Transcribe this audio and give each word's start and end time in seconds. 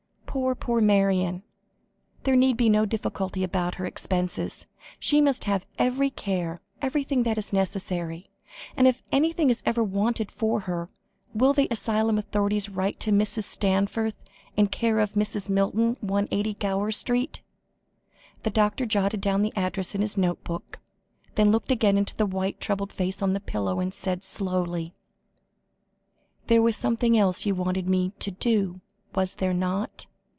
"Poor, 0.33 0.55
poor 0.55 0.79
Marion. 0.79 1.43
There 2.23 2.37
need 2.37 2.55
be 2.55 2.69
no 2.69 2.85
difficulty 2.85 3.43
about 3.43 3.75
her 3.75 3.85
expenses. 3.85 4.65
She 4.97 5.19
must 5.19 5.43
have 5.43 5.65
every 5.77 6.09
care, 6.09 6.61
everything 6.81 7.23
that 7.23 7.37
is 7.37 7.51
necessary, 7.51 8.31
and 8.77 8.87
if 8.87 9.03
anything 9.11 9.49
is 9.49 9.61
ever 9.65 9.83
wanted 9.83 10.31
for 10.31 10.61
her, 10.61 10.87
will 11.33 11.51
the 11.51 11.67
asylum 11.69 12.17
authorities 12.17 12.69
write 12.69 12.97
to 13.01 13.11
Mrs. 13.11 13.43
Stanforth, 13.43 14.23
c/o 14.55 14.65
Mrs. 14.67 15.49
Milton, 15.49 15.97
180, 15.99 16.53
Gower 16.53 16.91
Street." 16.91 17.41
The 18.43 18.49
doctor 18.51 18.85
jotted 18.85 19.19
down 19.19 19.41
the 19.41 19.51
address 19.57 19.93
in 19.93 19.99
his 19.99 20.15
notebook, 20.17 20.79
then 21.35 21.51
looked 21.51 21.71
again 21.71 21.97
into 21.97 22.15
the 22.15 22.25
white, 22.25 22.57
troubled 22.61 22.93
face 22.93 23.21
on 23.21 23.33
the 23.33 23.41
pillow, 23.41 23.81
and 23.81 23.93
said 23.93 24.23
slowly: 24.23 24.93
"There 26.47 26.61
was 26.61 26.77
something 26.77 27.17
else 27.17 27.45
you 27.45 27.53
wanted 27.53 27.89
me 27.89 28.13
to 28.19 28.31
do, 28.31 28.79
was 29.13 29.35
there 29.35 29.53
not? 29.53 30.07